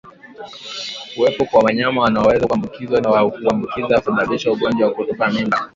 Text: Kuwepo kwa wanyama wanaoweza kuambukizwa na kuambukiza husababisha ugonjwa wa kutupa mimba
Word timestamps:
Kuwepo 1.15 1.45
kwa 1.45 1.59
wanyama 1.63 2.01
wanaoweza 2.01 2.47
kuambukizwa 2.47 3.01
na 3.01 3.09
kuambukiza 3.29 3.97
husababisha 3.97 4.51
ugonjwa 4.51 4.87
wa 4.87 4.93
kutupa 4.93 5.31
mimba 5.31 5.67